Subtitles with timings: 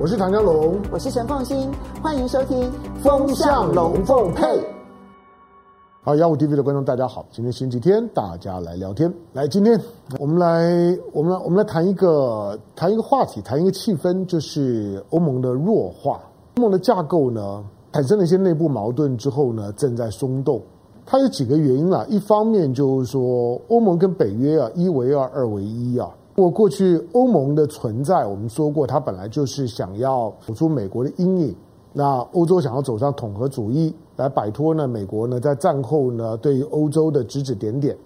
[0.00, 1.68] 我是唐江龙，我是陈凤新，
[2.00, 2.56] 欢迎收听
[3.02, 4.44] 《风向龙凤配》。
[6.04, 9.12] 好，幺五 TV 的观众大家好，今天星期天，大家来聊天。
[9.32, 9.76] 来，今天
[10.20, 16.20] 我们来，我们来，我们来谈一个谈一个话题，谈一个气氛，就是欧盟的弱化。
[16.58, 20.62] 欧盟的架构呢，产生了一些内部矛盾之后呢，正在松动。
[21.04, 26.08] 它有几个原因啊，一方面就是说，欧盟跟北约啊，一为二，二为一啊。
[26.38, 31.52] 过过去欧盟的存在，我们说过，它本来就是想要走出美国的阴影。
[31.92, 37.98] 那欧洲想要走上统合主义，来摆脱呢美国呢在战后呢对于欧洲的指指点点。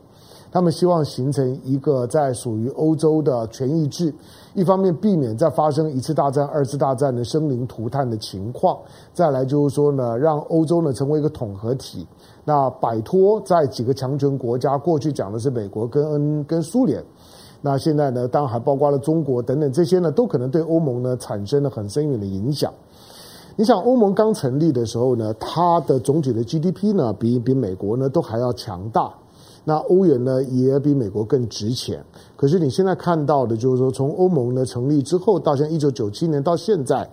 [0.51, 4.15] 他们希望形成一个在属于欧洲的权益制，
[4.55, 8.79] 一方面避免再发生一次大战、二次大战的生灵涂炭的情况。
[9.13, 12.07] 再来就是说呢，让欧洲呢成为一个统合体，
[12.47, 17.05] 那摆脱在几个强权国家，过去讲的是美国跟跟苏联。
[17.65, 22.73] 那现在呢，当然还包括了中国等等这些呢，都可能对欧盟呢产生了很深远的影响。
[23.55, 29.15] 你想，欧盟刚成立的时候呢，它的总体的 GDP 呢，比比美国呢都还要强大。
[29.65, 32.05] 那欧元呢，也比美国更值钱。
[32.35, 37.09] 可是你现在看到的，就是说，从欧盟呢成立之后，到像一九九七年到现在，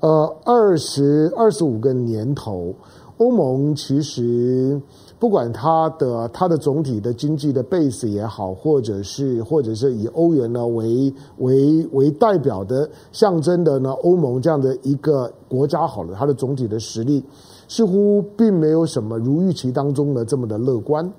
[0.00, 2.74] 呃，二十二十五个年头，
[3.18, 4.80] 欧盟其实。
[5.18, 17.24] 不管它的它的总体的经济的 base 也好，或者是或者是以欧元呢为为为代表的象征的呢欧盟这样的一个国家好了，它的总体的实力
[17.66, 21.10] 似乎并没有什么如预期当中的这么的乐观。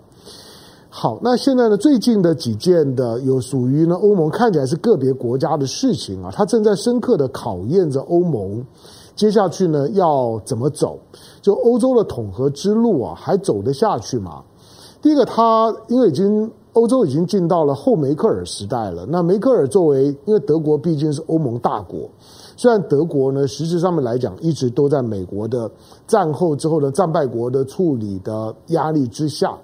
[0.89, 8.63] 好，那现在呢最近的几件的有属于呢欧盟看起来是个别国家的事情啊，它正在深刻的考验着欧盟。
[9.17, 10.97] 接下去呢，要怎么走？
[11.41, 14.43] 就欧洲的统合之路啊，还走得下去吗？
[15.01, 19.05] 第一个，它因为已经欧洲已经进到了后梅克尔时代了。
[19.09, 22.07] 那梅克尔作为，因为德国毕竟是欧盟大国，
[22.55, 25.69] 虽然德国呢，实质上面来讲，一直都在美国的
[26.05, 29.57] 战后之后的战败国的处理的压力之下。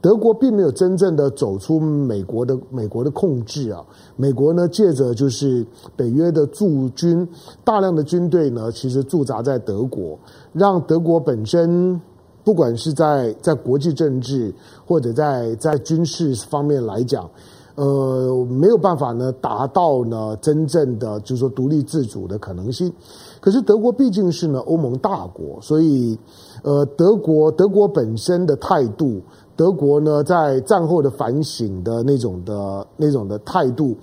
[0.00, 3.84] 德国并没有真正的走出美国的美国的控制啊，
[4.16, 7.26] 美国呢借着就是北约的驻军，
[7.64, 10.16] 大量的军队呢其实驻扎在德国，
[10.52, 12.00] 让德国本身
[12.44, 14.54] 不管是在在国际政治
[14.86, 17.28] 或者在在军事方面来讲，
[17.74, 22.92] 呃没有办法呢达到呢真正的就是说独立自主的可能性。
[23.40, 26.18] 可是德国毕竟是呢欧盟大国，所以
[26.62, 29.20] 呃德国德国本身的态度。
[29.56, 33.96] 德国呢，在战后的反省的那种的那种的态度，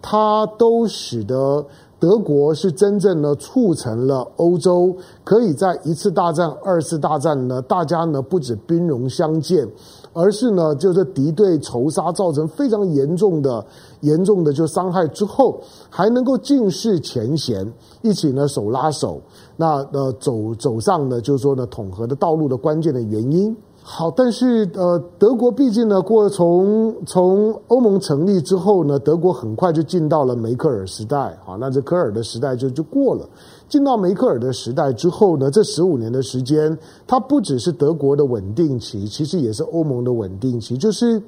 [0.00, 1.66] 它都使得
[1.98, 9.66] 德国是真正呢促成了欧洲可以在一次大战、二次大战呢，大家呢不止兵戎相见，
[10.12, 13.64] 而是呢就是敌对仇杀，造成非常严重的
[14.00, 17.72] 严重的就伤害之后，还能够尽释前嫌，
[18.02, 19.20] 一起呢手拉手，
[19.56, 23.56] 那呃走走上呢就是说呢统合的道路的关键的原因。
[23.82, 33.28] 好，但是呃，德国毕竟呢，过从从欧盟成立之后呢，德国很快就进到了梅克尔时代，好，那这科尔的时代就就过了。
[33.68, 36.76] 进到梅克尔的时代之后呢，这十五年的时间，
[37.06, 41.20] 它不只是德国的稳定期，其实也是欧盟的稳定期，就是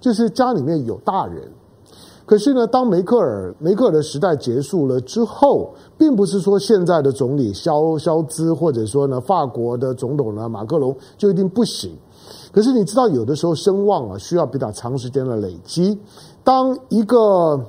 [0.00, 1.50] 就是家里面有大人。
[2.26, 11.94] 可是呢，当梅克尔梅克尔的时代结束了之后，并不是说现在的总理肖肖兹或者说呢法国的总统呢马克龙就一定不行。
[12.50, 15.98] 可是你知道，有的时候声望啊需要比较长时间的累积。
[16.42, 17.62] 当一个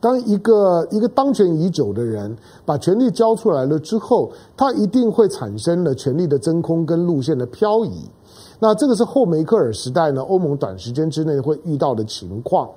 [0.00, 8.08] 当一个一个当权已久的人把权力交出来了之后，他一定会产生了权力的真空跟路线的漂移。
[8.60, 12.68] 那这个是后梅克尔时代呢欧盟短时间之内会遇到的情况。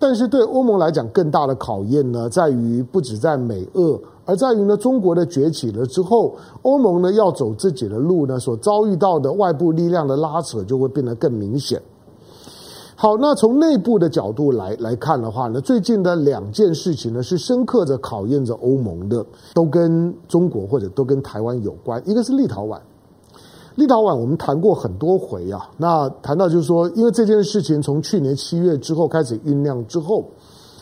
[0.00, 11.80] 但是对欧盟来讲，更大的考验呢，在于不止在美俄，而在于呢中国的崛起了之后，欧盟呢要走自己的路呢，所遭遇到的外部力量的拉扯就会变得更明显。
[12.96, 19.24] 好，那从内部的角度来来看的话呢，最近的两件事情呢，是深刻着考验着欧盟的，
[19.54, 22.80] 都跟中国或者都跟台湾有关，一个是立陶宛。
[23.80, 30.22] 立陶宛我们谈过很多回啊，那谈到就是说，因为这件事情从去年七月之后开始酝酿之后，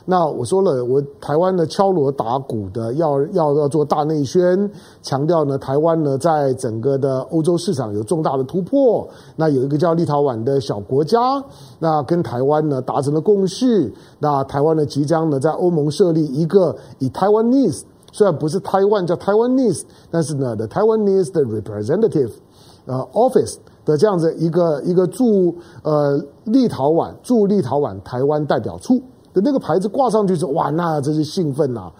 [0.04, 4.68] 那我说了，我台湾呢敲锣打鼓的要要要做大内宣，
[5.00, 9.08] 强调呢台湾呢在整个的欧洲市场有重大的突破。
[9.36, 11.40] 那有一个叫立陶宛的小国家，
[11.78, 22.32] 那跟台湾呢达成了共识，那台湾呢即将呢在欧盟设立一个以 Taiwanese，虽然不是台湾叫 Taiwanese，但是呢 the Taiwanese 的 representative。
[22.88, 29.00] 呃，office 的这样子一个一个驻呃立陶宛驻立陶宛台湾代表处
[29.34, 31.92] 的那个牌子挂上去之后，哇，那真是兴奋呐！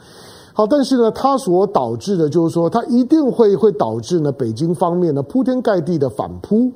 [0.55, 6.73] 好，但是呢，它所导致的就是说，它一定会会导致呢，北京方面呢铺天盖地的反扑。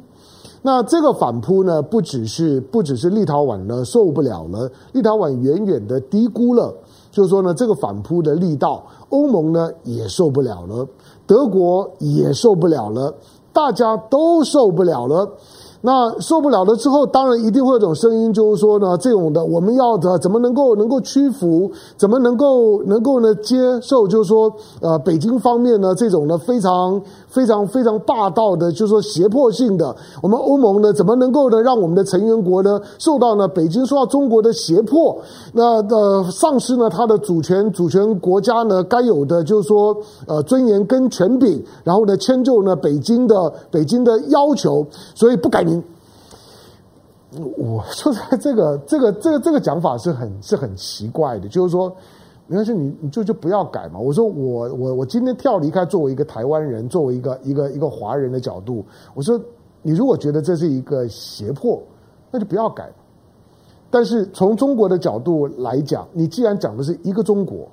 [0.64, 6.72] 那这个反扑呢，不只是不只是立陶宛呢受不了了，立陶宛远远的低估了，
[7.10, 10.86] 就是说呢，这个反扑的力道，欧盟呢也受不了了，
[11.26, 13.12] 德国也受不了了，
[13.52, 15.30] 大家都受不了了。
[15.84, 35.18] 那受不了了之后，当然一定会有种声音，就是说呢，这种的我们要的怎么能够能够屈服，怎么能够能够呢接受，就是说，呃，北京方面呢这种呢非常非常非常霸道的，就是说胁迫性的，我们欧盟呢怎么能够呢让我们的成员国呢受到呢北京受到中国的胁迫，
[35.52, 39.96] 那呃丧失呢他的主权主权国家呢该有的就是说
[40.28, 44.86] 呃尊严跟权柄，然后呢迁就呢北京的北京的要求，
[45.16, 45.71] 所以不改。
[47.56, 51.88] 我说在这个这个这个这个讲法是很是很奇怪的，就是说，
[52.46, 53.98] 没关系，你你就就不要改嘛。
[53.98, 58.84] 我说我我我今天跳离开作为一个台湾人，作为一个一个一个华人的角度，
[59.14, 59.40] 我说
[59.80, 61.82] 你如果觉得这是一个胁迫，
[62.30, 62.92] 那就不要改。
[63.90, 67.66] 但是从中国的角度来讲，你既然讲的是一个中国，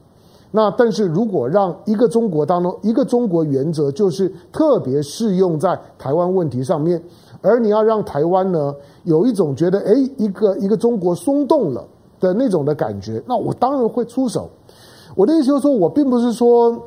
[0.52, 7.02] 那但是如果让一个中国当中一个中国原则就是特别适用在台湾问题上面。
[7.42, 11.86] 而你要让台湾呢有一种觉得哎，一个一个中国松动了
[12.20, 14.50] 的那种的感觉，那我当然会出手。
[15.16, 16.78] 我的意思就是说，我并不是说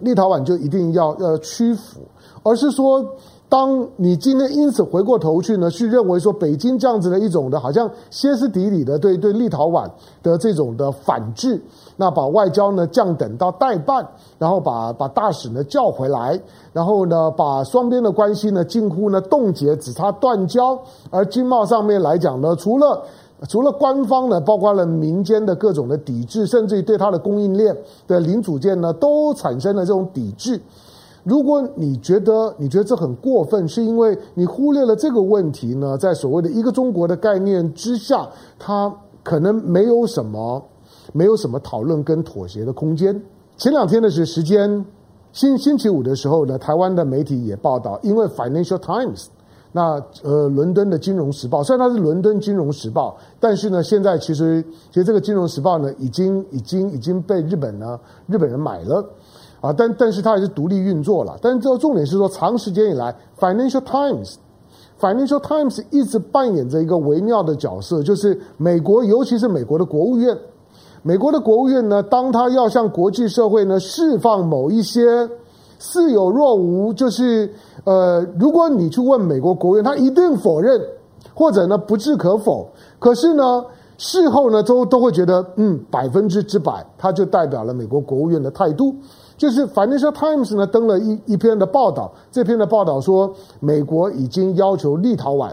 [0.00, 2.00] 立陶宛就一定要要屈服，
[2.42, 3.04] 而是说，
[3.48, 9.88] 当你今天因此回过头去呢，去认为说北京这样子的一种的，好像歇斯底里的对对立陶宛
[10.22, 11.60] 的这种的反制。
[11.96, 14.04] 那把外交呢降等到代办，
[14.38, 16.40] 然后把把大使呢叫回来，
[16.72, 20.76] 然后呢把双边的关系呢近乎呢冻结，只差断交。
[21.10, 23.00] 而经贸上面来讲呢，除了
[23.48, 27.76] 除了官方呢，包括了民间的各种的抵制，甚至于对它的供应链
[28.08, 30.60] 的零组件呢，都产生了这种抵制。
[31.22, 38.92] 如果你觉得你觉得这很过分，是因为你忽略了这个问题呢，在所谓的一个中国的概念之下，它
[39.22, 40.60] 可能没有什么。
[41.14, 43.22] 没有什么讨论跟妥协的空间。
[43.56, 44.84] 前两天的是时间，
[45.32, 49.26] 星星期五的时候呢，台湾的媒体也报道，因为 Financial Times，
[49.70, 59.08] 那呃，伦敦的金融时报，虽然它是伦敦金融时报，但是呢，现在其实其实这个金融时报呢，已经已经已经被日本呢日本人买了
[59.60, 61.38] 啊，但但是它还是独立运作了。
[61.40, 70.36] 但是这个重点是说，长时间以来，Financial Times，Financial Times 一直扮演着一个微妙的角色，就是美国，尤其是美国的国务院。
[71.06, 75.28] 美国的国务院呢，当他要向国际社会呢释放某一些
[75.78, 77.52] 似有若无，就是
[77.84, 80.80] 呃，如果你去问美国国务院，他一定否认，
[81.34, 82.66] 或者呢不置可否。
[82.98, 83.62] 可是呢，
[83.98, 88.96] 事后呢都都会觉得，嗯，百分之之百，他就代表了美国国务院的态度。
[89.36, 93.30] 就是《Financial Times》呢登了一一篇的报道，这篇的报道说，
[93.60, 95.52] 美国已经要求立陶宛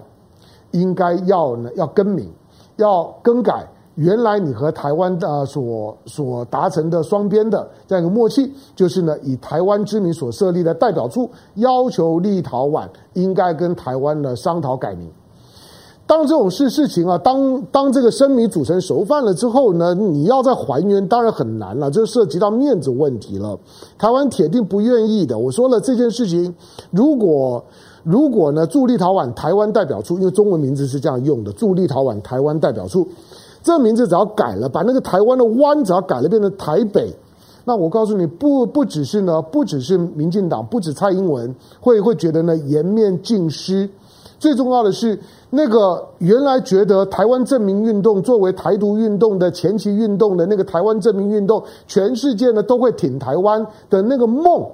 [0.72, 2.32] 应该要呢要更名，
[2.78, 3.68] 要更改。
[3.96, 15.10] 原来你和台湾的所所达成的双边的这样一个默契，就是呢，以台湾之名所设立的代表处，要求立陶宛应该跟台湾呢商讨改名。
[16.08, 23.58] 当这种事事情啊，当当这个生米煮成熟饭了之后呢，你要再还原，当然很难了，这涉及到面子问题了。
[23.98, 25.38] 台湾铁定不愿意的。
[25.38, 26.54] 我说了这件事情，
[26.90, 27.64] 如果
[28.04, 33.08] 如果呢驻立陶宛台湾代表处，因为中文名字是这样用的，驻立陶宛台湾代表处。
[33.64, 37.14] 这名字只要改了，把那个台湾的湾只要改了，变成台北，
[37.66, 43.90] 那我告诉你，不不只是呢，不只是民进党，不止蔡英文会会觉得呢颜面尽失。
[44.40, 45.20] 最重要的是，
[45.52, 54.68] 那个原来觉得台湾证明运动作为台独运动的前期运动的那个台湾证明运动，全世界呢都会挺台湾的那个梦，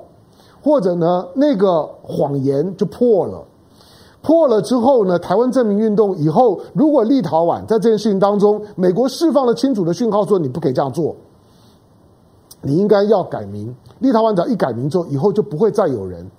[0.64, 3.44] 或者呢那个谎言就破了。
[4.22, 11.16] 破了之后呢，台湾正名运动以后，如果立陶宛在这件事情当中，美国释放了清楚的讯号，说你不可以这样做，
[12.62, 13.74] 你应该要改名。
[14.00, 16.30] 立陶宛只要一改名之后，以后就不会再有人，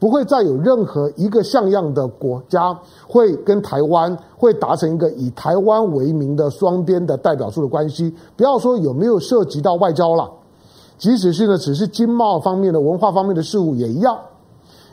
[0.00, 8.12] 不会再有任何一个像样的国家会跟台湾会达成一个以台湾为名的双边的代表处的关系。
[8.36, 10.28] 不要说有没有涉及到外交了，
[10.96, 14.18] 即使是呢，只是经贸方面的、文化方面的事务也一样。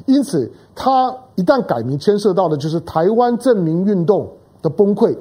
[0.05, 4.29] 因此，他一旦改名，牵涉到的就是台湾证明运动
[4.61, 5.17] 的崩溃。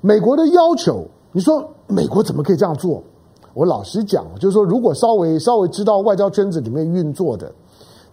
[0.00, 3.02] 美国的要求，你说美国怎么可以这样做？
[3.54, 7.50] 我老实讲，就是说，如果稍微稍微知道外交圈子里面运作的，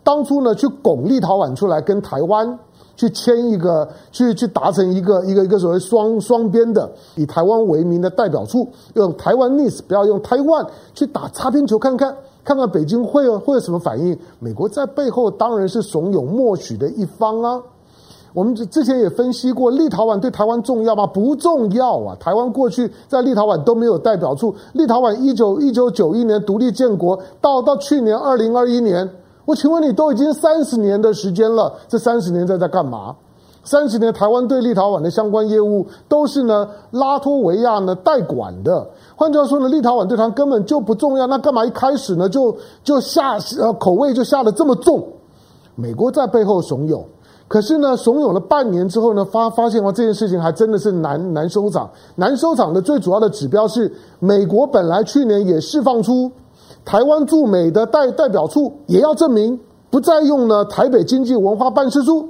[0.04, 2.58] 当初呢去拱立陶宛出来跟台湾
[2.96, 12.16] 去签一个，去去达成一个一个一个所谓双双边的以台湾为名的代表处，用台湾 NIS 不要用台湾去打擦边球，看看
[12.48, 14.18] 看看北京会有会有什么反应？
[14.39, 17.62] 美国在背后当然是怂恿默许的一方啊。
[18.34, 21.06] 我们之前也分析过，立陶宛对台湾重要吗？
[21.06, 22.16] 不重要啊！
[22.18, 24.56] 台湾过去在立陶宛都没有代表处。
[24.72, 29.10] 立陶宛一九一九九一年独立建国，到到去年二零二一年，
[29.44, 33.13] 我请问你，都已经三十年的时间了，这三十年在在干嘛？
[33.67, 38.88] 三十年台湾对立陶宛的相关业务都是呢拉脱维亚呢代管的。
[39.13, 45.05] 换句话说呢，立陶宛对台湾根本就不重要，那干嘛一开始呢就就下呃口味就下得这么重？
[45.75, 47.03] 美国在背后怂恿。
[47.50, 51.89] 可是呢，怂恿了半年之后呢，发发现哇，这件事情还真的是难难收场。
[52.15, 56.31] 难收场的最主要的指标是，美国本来去年也释放出
[56.86, 59.59] 台湾驻美的代代表处，也要证明
[59.89, 62.29] 不再用呢台北经济文化办事处。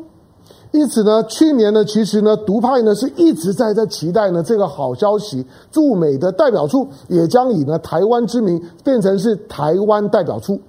[0.77, 10.61] 因此呢，去年呢，其实呢，独派呢是一直在在期待呢这个好消息，驻美的代表处也将以呢台湾之名变成是台湾代表处。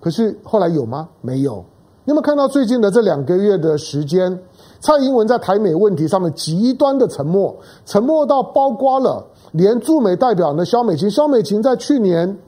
[0.00, 1.06] 可是后来有吗？
[1.20, 1.62] 没有。
[2.06, 4.40] 你有没有看到最近的这两个月的时间，
[4.80, 12.38] 蔡英文在台美问题上面极端的沉默，沉默到包括了连驻美代表呢肖美琴，肖美琴在去年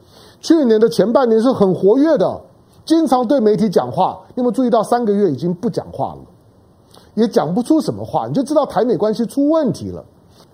[0.41, 2.41] 去年的前半年是很活跃的，
[2.87, 4.19] 经常对媒体讲话。
[4.35, 6.21] 你有没有注意到三个月已经不讲话了，
[7.19, 10.03] 也讲不出什么话，你就知道台美关系出问题了。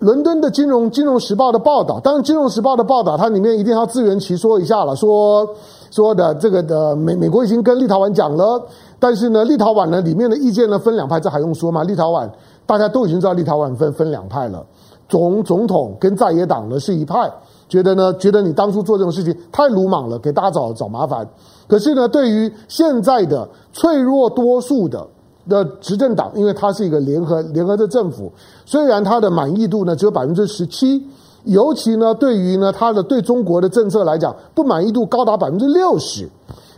[0.00, 5.48] 伦敦的金融金融时报的报道，当然金融时报的报道它里面一定要自圆其说一下了，说
[5.90, 8.60] 说的这个的美美国已经跟立陶宛讲了。
[8.98, 11.84] 但是呢，立陶宛呢里面的意见呢分两派，这还用说吗？
[11.84, 12.28] 立陶宛
[12.66, 14.66] 大家都已经知道，立陶宛分分两派了。
[15.08, 17.30] 总总统跟在野党呢是一派，
[17.68, 21.26] 觉得呢觉得你当初做这种事情太鲁莽了，给大家找找麻烦。
[21.68, 25.06] 可是呢，对于现在的脆弱多数的
[25.48, 28.32] 的执政党，因为它是一个联合联合的政府，
[28.64, 31.06] 虽然它的满意度呢只有百分之十七，
[31.44, 36.28] 尤其呢对于呢它的对中国的政策来讲，不满意度高达百分之六十，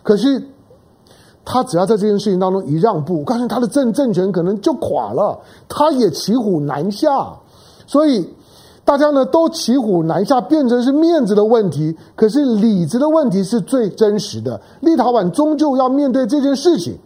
[0.03, 0.43] 可是。
[1.49, 7.33] 他只要在这件事情当中一让步，我告诉你，他的政政权可能就垮了，他也骑虎难下。
[7.87, 8.29] 所以
[8.85, 14.61] 大家呢都骑虎难下，变成是面子的问题，可是里子的问题是最真实的。
[14.81, 16.99] 立陶宛终究要面对这件事情。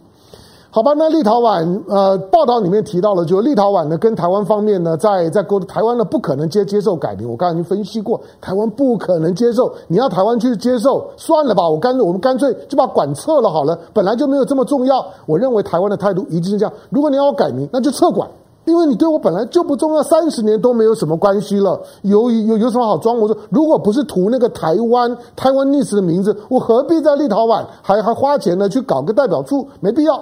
[0.73, 7.29] 好吧，那立陶宛呃报道里面提到了，就立陶宛呢跟台湾方面呢在在沟，台湾呢不可能接接受改名。
[7.29, 9.69] 我刚才已经分析过，台湾不可能接受。
[9.89, 15.05] 你要台湾去接受，算了吧，我干脆我们干脆就把馆撤了好了，本来就没有这么重要。
[15.25, 18.29] 我认为台湾的态度一定是这样：如果你要我改名，那就撤馆，
[18.63, 23.19] 因为你对我本来就不重要，三十年都没有什么关系了，有有有什么好装？
[23.19, 29.67] 我说，如果不是图那个台湾台湾历史的名字，我何必在立陶宛还还花钱呢去搞个代表处？
[29.81, 30.17] 没必要。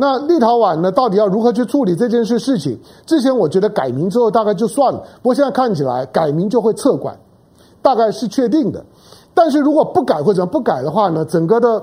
[0.00, 0.90] 那立陶宛呢？
[0.90, 2.78] 到底要如何去处理这件事事情？
[3.04, 7.18] 之前我觉得改名之后大概就算了，不过现在看起来改名就会撤馆，
[7.82, 8.82] 大概是确定的。
[9.34, 11.22] 但是如果不改或者不改的话呢？
[11.26, 11.82] 整个的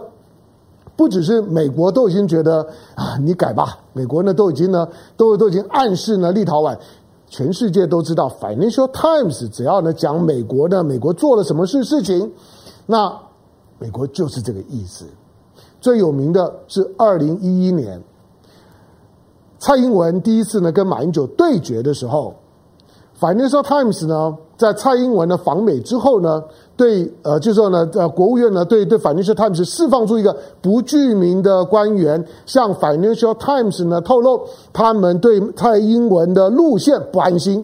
[0.96, 3.78] 不只是美国都已经觉得啊，你改吧。
[3.94, 6.76] 美国呢都已经呢都都已经暗示呢立陶宛，
[7.30, 8.28] 全世界都知道。
[8.42, 12.32] Financial Times 只要呢讲美国呢，美国做了什么事事情，
[12.88, 13.16] 那
[13.78, 15.06] 美国就是这个意思。
[15.88, 18.04] 最有名的是二零一一年，
[19.58, 22.36] 蔡英文第一次呢跟马英九对决的时候，
[23.24, 26.44] 《Financial Times》呢在蔡英文的访美之后呢，
[26.76, 34.42] 对呃就说呢呃国务院呢对对《Financial Times》释放出一个不具名的官员向《Financial Times》呢透露
[34.74, 37.64] 他们对蔡英文的路线不安心，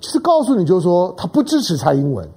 [0.00, 2.28] 其实告诉你就说他不支持蔡英文，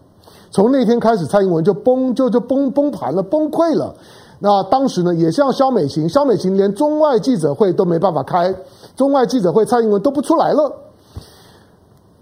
[0.51, 3.95] 从那天开始蔡英文就崩就就崩崩盘了崩溃了。
[4.39, 8.55] 那当时呢，也像萧美琴，萧美琴连中外记者会都没办法开，
[8.95, 10.71] 中外记者会蔡英文都不出来了。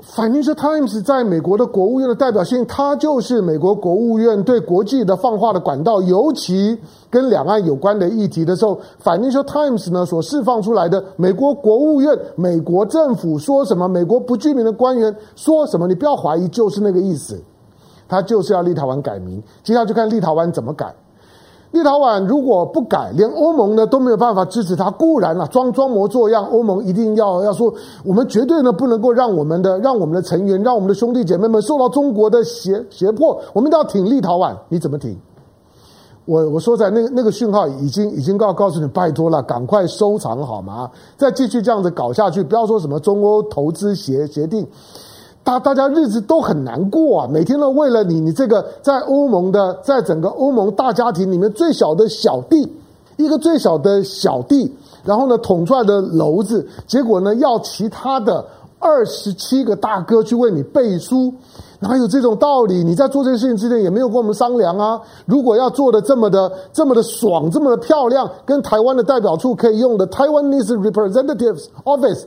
[0.01, 17.39] finish Times 在美国的国务院的代表性，它就是美国国务院对国际的放话的管道，尤其跟两岸有关的议题的时候 finish Times 呢所释放出来的美国国务院、美国政府说什么，美国不具名的官员说什么，你不要怀疑，就是那个意思，
[18.07, 20.95] 他就是要立陶宛改名，接下来就看立陶宛怎么改。
[21.71, 24.89] 立陶宛如果不改，连欧盟呢都没有办法支持他。
[24.91, 27.73] 固然了、啊，装装模作样，欧盟一定要要说，
[28.05, 33.39] 我们绝对呢不能够让我们的让我们的成员，让我们的兄弟姐妹们受到中国的胁胁迫。
[33.53, 35.15] 我们都要挺立陶宛，你怎么挺？
[36.25, 40.89] 我我说在那个那个讯号已经已经告告诉你，拜托了，赶快收藏好吗？
[41.17, 44.65] 再继续这样子搞下去，不要说什么中欧投资协协定。
[45.47, 47.27] 大大家日子都很难过啊！
[47.31, 52.69] 每天都为了你，你这个在欧盟的，在整个欧盟大家庭里面最小的小弟，
[53.15, 54.69] 一个最小的小弟，
[55.05, 58.45] 然后呢捅出来的篓子，结果呢要其他的
[58.77, 61.33] 二十七个大哥去为你背书。
[61.79, 62.83] 哪有这种道理？
[62.83, 64.99] 你在做这件事情之前也没有跟我们商量啊！
[65.25, 72.23] 如果要做的这么的、这么的爽、这么的漂亮，跟台湾的代表处可以用的 Taiwanese Representatives Office，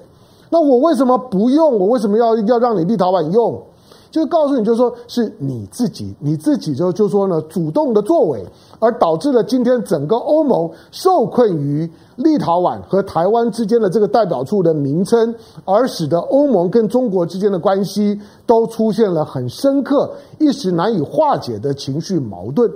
[0.50, 1.78] 那我为什么不用？
[1.78, 3.62] 我为什么要要让你立陶宛用？
[4.11, 8.45] 就告诉你，就是说是你自己，你自己就就说呢，主动的作为，
[8.80, 15.33] 而导致了今天整个欧盟受困于立陶宛和台湾之间的这个代表处的名称，
[15.64, 22.69] 而使得欧盟跟中国之间的关系都出现了很深刻、一时难以化解的情绪矛盾。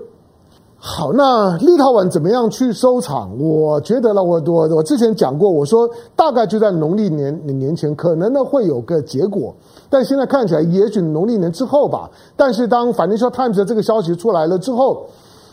[0.86, 3.30] 好，那立陶宛怎么样去收场？
[3.38, 9.54] 我觉得呢，我我我之前讲过，我说大概就在农历年年前，可能呢会有个结果。
[9.88, 12.10] 但现在看起来，也许农历年之后吧。
[12.36, 15.06] 但是当 Financial Times 这个消息出来了之后，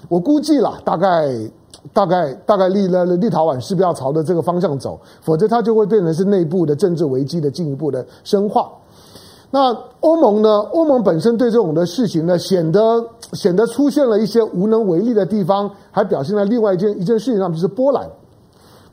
[0.09, 1.29] 我估计了，大概
[1.93, 4.99] 大概大概立了立陶宛是不是要朝着这个方向走？
[5.21, 8.69] 否则它就会变成是内部的政治危机的进一步的深化。
[9.53, 10.49] 那欧盟呢？
[10.71, 18.09] 欧盟本身对这种的事情呢，显得显得出现了一些无能为力的地方，还表现在另外一件一件事情上，就是波兰，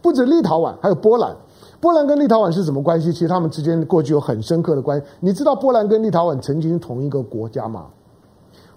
[0.02, 1.34] 不止立陶宛，还有波兰。
[1.80, 3.12] 波兰跟立陶宛是什么关系？
[3.12, 5.06] 其实他们之间过去有很深刻的关系。
[5.20, 7.86] 你知道波兰跟立陶宛曾经是同一个国家吗？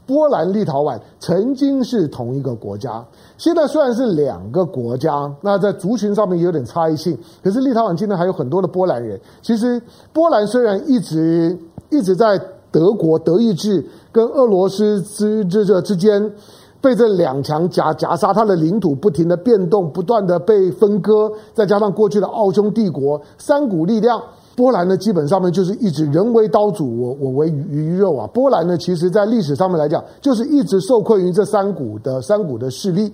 [0.05, 3.03] 波兰、立陶宛曾经是同一个国家，
[3.37, 9.19] 现在虽然是两个国家，那在族群上面有点差异性，可是立陶宛今天还有很多的波兰人。
[9.41, 11.57] 其实波兰虽然一直
[11.91, 12.39] 一直在
[12.71, 16.31] 德国德意志跟俄罗斯之这这之间
[16.79, 24.19] 被这两强夹夹杀，它的领土不停的变动，不断的被分割，再加上过去的奥匈帝国三股力量，
[24.55, 28.25] 波兰呢基本上面就是一直人为刀俎，我我为鱼鱼肉啊。
[28.27, 33.11] 波兰呢，其实在历史上面来讲，就是一直受困于这三股的三股的势力。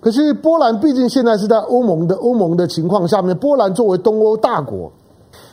[0.00, 4.90] 可是波兰毕竟现在是在欧盟的欧盟的情况下面，波兰作为东欧大国，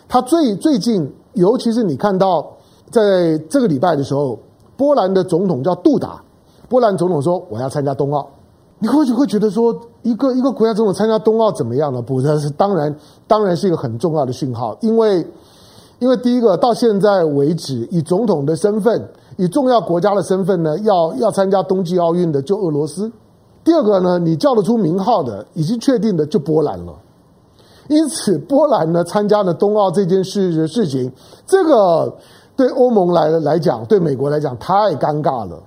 [0.08, 1.12] 它最最近。
[1.36, 2.46] 尤其是你看到，
[2.90, 4.40] 在这个礼拜的时候，
[4.76, 6.22] 波兰的总统叫杜达，
[6.68, 8.28] 波兰总统说我要参加冬奥，
[8.80, 12.02] 你会会觉得说，一个一个国家总统参加冬奥怎么样呢？
[12.02, 12.96] 不，这是当然，
[13.28, 15.26] 当然是一个很重要的讯号，因为
[16.00, 23.12] 因为第一个到现在为止，以总统的身份，以重要国家的身份呢，要要参加冬季奥运的就俄罗斯，
[23.64, 26.94] 第二个呢，你叫得出名号的，已经确定的就波兰了。
[27.88, 31.12] 因此，波兰呢参加了冬奥这件事的事情，
[31.46, 32.14] 这个
[32.56, 35.62] 对欧盟来来讲，对美国来讲太尴尬了。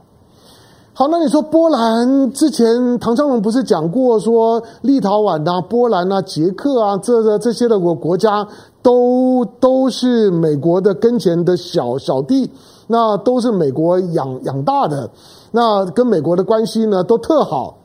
[0.93, 8.45] 好，那你说波兰之前唐湘龙不是讲过说，立陶宛啊、波兰啊、捷克啊，这这这些的国国家
[8.83, 12.51] 都都是美国的跟前的小小弟，
[12.89, 15.09] 那都是美国养养大的，
[15.53, 17.78] 那跟美国的关系呢都特好。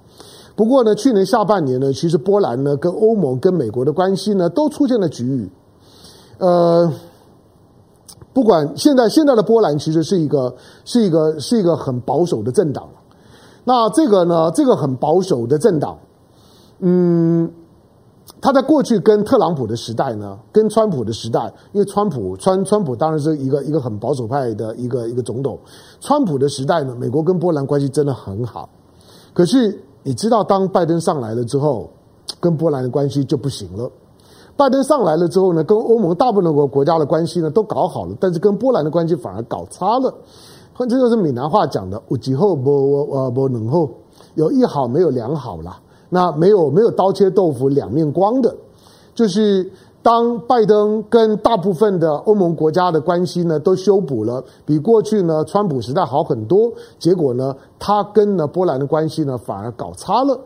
[0.55, 5.49] 不过呢，去年下半年呢，其实波兰呢跟欧盟跟美国的关系呢都出现了局域。
[6.37, 6.93] 呃，
[8.33, 12.87] 不管现在现在的波兰其实是一个是一个是一个很保守的政党。
[13.63, 15.97] 那这个呢，这个很保守的政党，
[16.81, 17.51] 嗯，
[18.39, 25.57] 他在过去跟特朗普的时代呢，跟川普的时代，因为川普川川普当然是一个一个很保守派的一个一个总统。
[25.99, 28.69] 川普的时代呢，美国跟波兰关系真的很好，
[29.33, 29.83] 可是。
[30.03, 31.89] 你知道，当拜登上来了之后，
[32.39, 33.89] 跟波兰的关系就不行了。
[34.55, 40.13] 拜登上来了之后呢，跟欧盟大部分的国国家的关系呢都搞好了，但是跟波兰的关系反而搞差了。
[40.77, 43.89] 这就是闽南话讲的“有一好无呃无两好”，
[44.35, 45.79] 有一好没有两好啦。
[46.09, 48.55] 那没有没有刀切豆腐两面光的，
[49.15, 49.71] 就是。
[50.03, 60.37] 当拜登跟大部分的欧盟国家的关系呢都修补了，比过去呢川普时代好很多，结果呢他跟呢波兰的关系呢反而搞差了。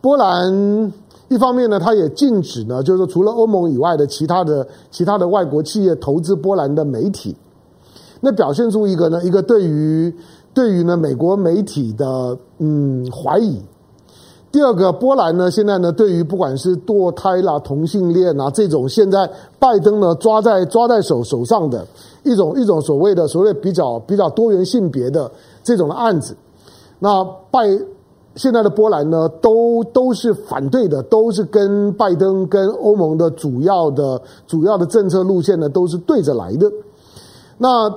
[0.00, 0.92] 波兰
[1.28, 7.34] 一方面呢，他也禁止呢，就是说除了欧盟以外的其他的其他的外国企业投资波兰的媒体，
[8.20, 10.14] 那表现出一个呢一个对于
[10.54, 13.60] 对于呢美国媒体的嗯怀疑。
[14.54, 21.84] 第二个，波兰呢，现在呢，对于不管是堕胎啦、同性恋啊这种，现在拜登呢抓在抓在手手上的
[22.22, 25.28] 一种一种所谓的所谓比较比较多元性别的
[25.64, 26.36] 这种的案子，
[27.00, 27.66] 那拜
[28.36, 36.70] 现在的波兰呢，都都是反对的，都是跟拜登跟欧盟的主要的主要的政策路线呢，都是对着来的。
[37.58, 37.92] 那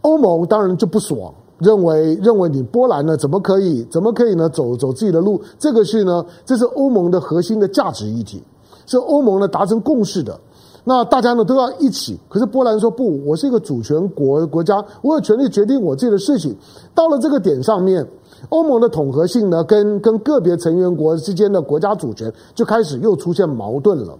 [0.00, 1.34] 欧盟当然就不爽。
[1.58, 5.40] 认为认为你波兰呢，怎么可以怎么可以呢走走自己的路？
[5.58, 8.42] 这个是呢，这是欧盟的核心的价值议题，
[8.86, 10.38] 是欧盟呢达成共识的。
[10.84, 12.18] 那大家呢都要一起。
[12.28, 16.56] 可是波兰说不，我是一个主权国国家，我有权利决定我自己的事情。
[16.94, 18.06] 到了这个点上面，
[18.48, 24.16] 欧盟的统合性呢，跟跟个别成员国之间的国家主权就开始又出现矛盾了。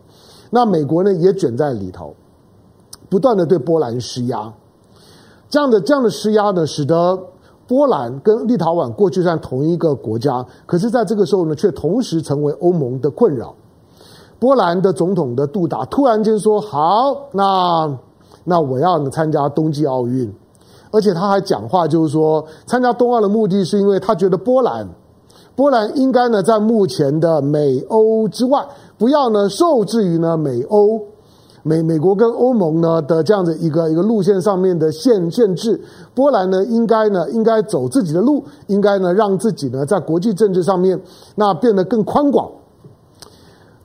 [0.50, 2.14] 那美国呢也卷在里头，
[3.08, 4.52] 不断的对波兰施压。
[5.50, 7.18] 这样的这样的施压呢，使得
[7.66, 13.54] 波兰跟立陶宛过去算同一个国家，可是在这个时候呢，却同时成为欧盟的困扰。
[14.38, 17.98] 波兰的总统的杜达突然间说：“好，那
[18.44, 20.32] 那我要参加冬季奥运，
[20.92, 24.88] 而且他还讲话，就是说参加冬奥的目的是因为他觉得波兰，
[25.56, 28.64] 波兰应该呢在目前的美欧之外，
[28.96, 31.02] 不要呢受制于呢美欧
[31.68, 35.78] 美美国跟欧盟呢的这样子一个一个路线上面的限限制。
[36.14, 40.98] 波兰呢应该呢应该走自己的路，应该呢让自己呢在国际政治上面
[41.34, 42.50] 那变得更宽广。”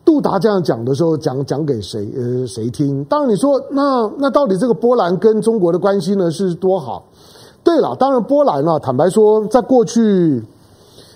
[0.06, 3.04] 杜达这样讲的时候，讲讲给谁呃谁听？
[3.06, 7.04] 当然你说那那到底这个波兰跟中国的关系呢是多好？
[7.63, 10.43] 对了，当然波兰呢，坦白说，在过去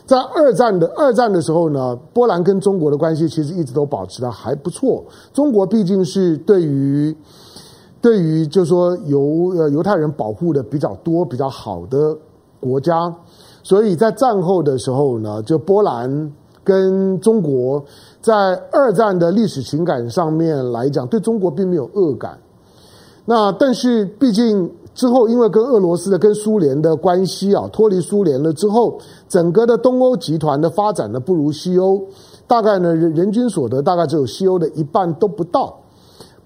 [0.08, 5.04] 在二战的二战的时候呢，波兰跟中国的关系其实一直都保持得还不错。
[5.34, 7.16] 中国毕竟是对于
[8.02, 12.18] 对于就是说犹呃犹太人保护的比较多、比较好的
[12.60, 13.14] 国家，
[13.62, 16.32] 所以在战后的时候呢，就波兰。
[16.64, 17.82] 跟中国
[18.20, 18.34] 在
[18.74, 22.38] 二战的历史情感上面来讲，对中国并没有恶感。
[23.24, 28.98] 那但是毕竟之后，因为跟俄罗斯的、跟苏联的关系啊，脱离苏联了之后，
[29.30, 32.02] 整个的东欧集团的发展呢不如西欧，
[32.48, 35.78] 大概呢人人均所得大概只有西欧的一半都不到。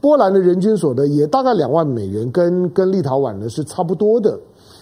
[0.01, 4.37] 波兰的人均所得也大概两万美元，跟跟立陶宛呢是差不多的。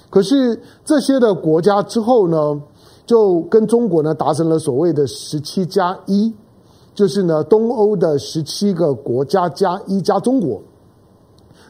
[0.10, 2.60] 可是这些的国家之后呢，
[3.05, 6.34] 就跟中国呢达成了所谓的十七加一，
[6.95, 10.60] 就是呢东欧的十七个国家加一加中国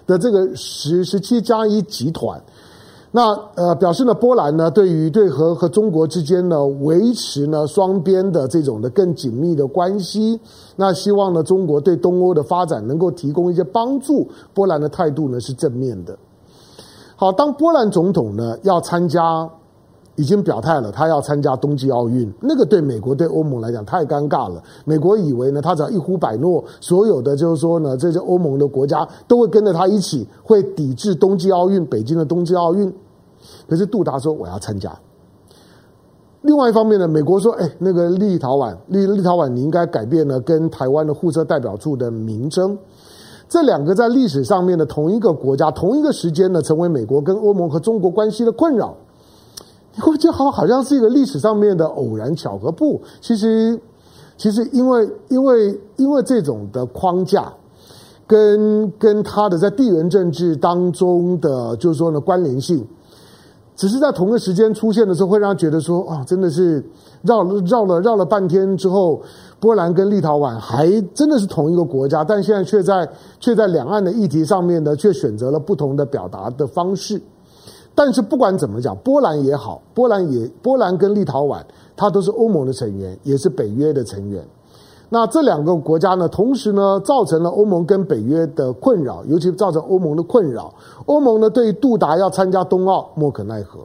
[0.09, 2.41] 的这个十十七加一集团。
[3.11, 3.21] 那
[3.55, 10.39] 呃表示呢波兰呢对于对和和中国之间呢维持呢双边的这种的更紧密的关系，
[10.75, 14.27] 那希望呢中国对东欧的发展能够提供一些帮助。
[14.53, 16.17] 波兰的态度呢是正面的。
[17.15, 19.49] 好，当波兰总统呢要参加。
[20.19, 22.29] 已经表态了，他要参加冬季奥运。
[22.41, 24.61] 那个对美国、对欧盟来讲太尴尬了。
[24.83, 32.93] 美国以为呢，他只要一呼百诺，所有的就是说呢，这些欧盟的国家都会跟着他一起，会抵制冬季奥运，北京的冬季奥运。
[33.69, 34.91] 可是杜达说我要参加。
[36.41, 42.77] 另外一方面呢，美国说，哎，那个立陶宛，立立陶宛，你应该改变了跟台湾的互设代表处的名称。
[43.47, 48.97] 这两个在历史上面的同一个国家，同一个时间呢，成为美国跟欧盟和中国关系的困扰。
[49.95, 52.71] 你会觉得好，好像是一个历史上面的偶然巧合。
[52.71, 53.79] 不，其实，
[54.37, 57.51] 其实因为因为因为这种的框架，
[58.27, 62.87] 跟跟他的在地缘政治当中的就是说呢关联性，
[63.75, 66.83] 只是在同个时间出现的时候，会让他觉得说啊，真的是
[67.23, 69.21] 绕了绕了绕了半天之后，
[69.59, 77.19] 波兰跟立陶宛还真的是同一个国家，但现在却在却在两岸的议题上面呢，却选择了不同的表达的方式。
[77.99, 81.61] 但是不管怎么讲，波兰也好，波兰也波兰跟立陶宛，
[81.97, 84.41] 它都是欧盟的成员，也是北约的成员。
[85.09, 90.73] 那这两个国家呢，同时呢，造成了欧盟跟北约的困扰，尤其造成欧盟的困扰。
[91.07, 93.81] 欧盟呢，对于杜达要参加冬奥莫可奈何；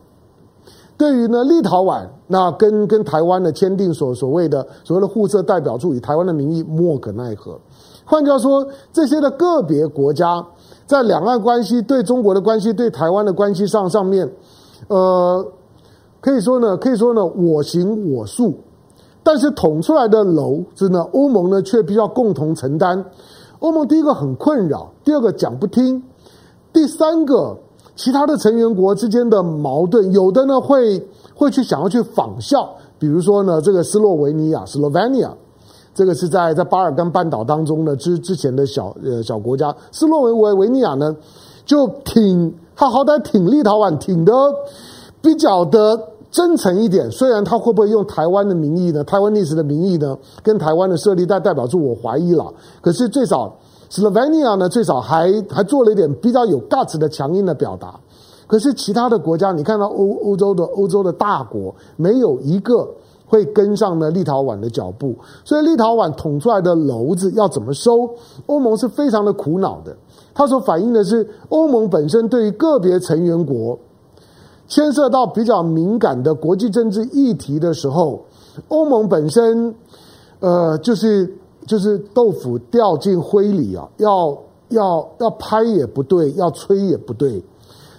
[0.96, 7.58] 对于呢立陶宛，那跟跟台湾的签订所所谓的所谓的互设代表处，以台湾的名义莫可奈何。
[8.04, 10.46] 换句话说，这些的个别国家。
[10.86, 14.30] 在两岸关系、对中国的关系、对台湾的关系上上面，
[14.88, 15.46] 呃，
[16.20, 18.54] 可以说呢，可以说呢，我行我素。
[19.22, 23.02] 但是捅出来的篓子呢，欧盟呢却必须要共同承担。
[23.60, 26.02] 欧盟第一个很困扰，第二个讲不听，
[26.74, 27.56] 第三个
[27.96, 31.02] 其他的成员国之间的矛盾，有的呢会
[31.34, 32.68] 会去想要去仿效，
[32.98, 35.30] 比如说呢，这个斯洛维尼亚 （Slovenia）。
[35.94, 41.14] 这个是在在巴尔干半岛当中的之之前的小呃小国家，斯洛维维维尼亚呢，
[41.64, 44.32] 就挺他好歹挺立陶宛挺的
[45.22, 45.96] 比较的
[46.32, 53.54] 真诚一点，虽然他会不会用台湾的名义呢，台湾历史的名义呢，跟台湾的设立代代表处我怀疑了，可是最少
[53.88, 57.94] 斯洛维尼亚呢，最少还还做了一点比较有 guts 的强硬的表达，
[58.48, 62.88] 可是其他的国家，你看到欧欧洲的欧洲的大国，没有一个。
[63.26, 68.10] 会跟上呢立陶宛的脚步，所以立陶宛捅出来的篓子要怎么收？
[68.46, 69.96] 欧盟是非常的苦恼的。
[70.34, 73.78] 它所反映的是欧盟本身对于个别成员国
[74.66, 78.24] 牵涉到比较敏感的国际政治议题的时候，
[78.68, 79.74] 欧盟本身
[80.40, 84.36] 呃就是就是豆腐掉进灰里啊，要
[84.70, 87.42] 要要拍也不对，要吹也不对，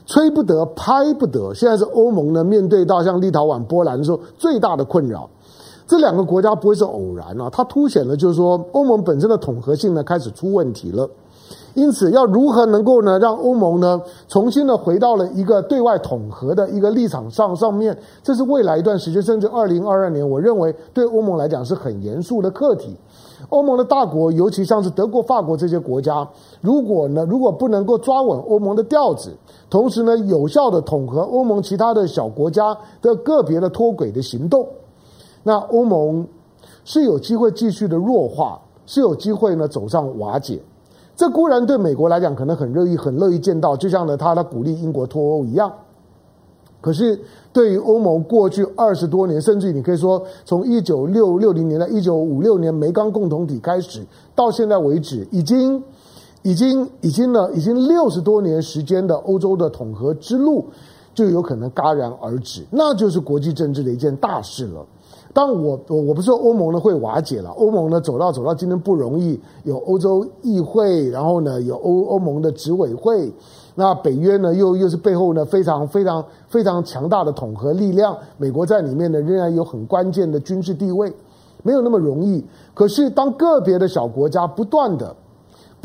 [0.06, 1.54] 吹不得，拍不得。
[1.54, 5.30] 现在是欧盟呢，面对到像立陶宛、波兰的时候，最大的困扰。
[5.88, 11.10] 这两个国家不会是偶然啊，它凸显了就是说，欧盟本身的统合性呢开始出问题了。
[11.76, 22.96] 因此，要如何能够呢让欧盟呢重新的回到了一个对外统合的一个立场上上面，这是未来一段时间，甚至二零二二年，我认为对欧盟来讲是很严肃的课题。
[23.50, 26.28] 欧盟的大国，尤其像是德国、法国这些国家，
[26.62, 29.36] 如果呢如果不能够抓稳欧盟的调子，
[29.70, 34.68] 同时呢有效的统合欧盟其他的小国家的个别的脱轨的行动，
[35.44, 36.28] 那欧盟
[36.84, 40.62] 是有机会继续的弱化，是有机会呢走上瓦解。
[41.16, 45.72] 这固然对美国来讲可能很乐意、很乐意见到，就像呢他他鼓励英国脱欧一样。
[46.86, 47.20] 可是
[47.52, 55.82] 对于欧盟过去二十多年，甚至你可以说从一九六六零年代、一九五六年煤钢共同体开始到现在为止，已经、
[56.44, 60.64] 已经、已经呢，已经六十多年时间的欧洲的统合之路，
[61.16, 64.86] 就有可能戛然而止，那就是国际政治的一件大事了。
[65.34, 73.34] 当我我我不是说欧盟呢会瓦解了，欧盟呢走到走到今天不容易，有欧洲议会，然后呢有欧欧盟的执委会，
[73.76, 81.14] 那北约呢又又是背后呢非常非常非常强大的统合力量，美国在里面呢仍然有很关键的军事地位，
[81.62, 82.44] 没有那么容易。
[82.74, 85.16] 可是当个别的小国家不断的。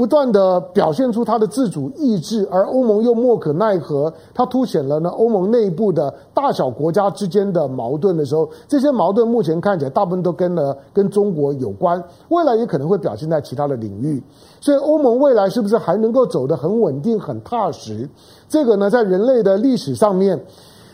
[0.01, 14.23] 不断地表现出它的自主意志，而欧盟又莫可奈何，它凸显了呢欧盟内部的大小国家之间的矛盾的时候，这些矛盾目前看起来大部分都跟了跟中国有关，未来也可能会表现在其他的领域。
[14.59, 18.09] 所以欧盟未来是不是还能够走得很稳定、很踏实？
[18.49, 20.43] 这个呢，在人类的历史上面，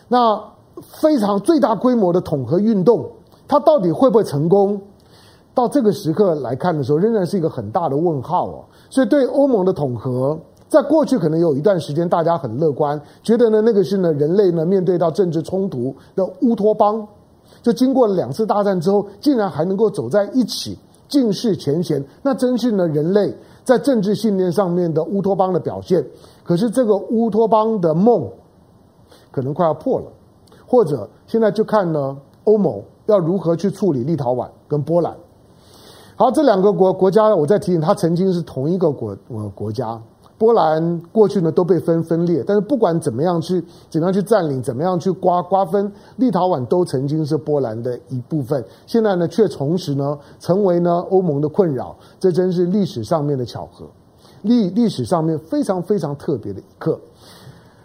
[0.08, 0.42] 那
[0.82, 3.08] 非常最大规模的统合运动，
[3.46, 4.80] 它到底会不会成功？
[5.56, 8.64] 到这个时刻来看的时候，仍然是一个很大的问号哦。
[8.90, 10.38] 所以，对欧盟的统合，
[10.68, 17.08] 在过去可能有一段时间，大家很乐观，觉得呢，那个是呢，人类呢面对到政治冲突的乌托邦。
[17.62, 26.04] 就经过了两次大战之后，竟然还能够走在一起，尽释前嫌，那真是呢，人类在政治信念上面的乌托邦的表现。
[26.44, 28.28] 可是，这个乌托邦的梦
[29.30, 30.06] 可能快要破了，
[30.66, 32.14] 或者现在就看呢，
[32.44, 35.16] 欧盟要如何去处理立陶宛跟波兰。
[36.18, 40.00] 好，这两个国国家，我再提醒，它曾经是同一个国呃国家。
[40.38, 48.64] 波兰过去呢都被分分裂，但是不管怎么样去怎么样去占领，怎么样去瓜瓜分，立陶宛都曾经是波兰的一部分。
[48.86, 53.86] 现在呢，却同时呢成为呢欧盟的困扰，这真是历史上面的巧合，
[54.40, 56.98] 历历史上面非常非常特别的一刻。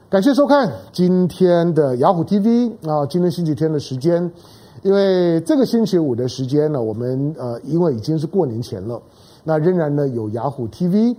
[0.09, 4.31] 感谢收看今天的雅虎 TV 啊，今天星期天的时间。
[4.83, 9.01] 因为这个星期五的时间呢，我们呃，因为已经是过年前了，
[9.43, 11.15] 那仍然呢有雅虎 TV，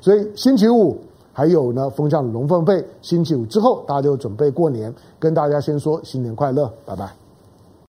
[0.00, 0.98] 所以星期五
[1.32, 7.25] 还有呢风向龙凤配，星期五之后大家就准备过年，跟大家先说新年快乐，拜拜。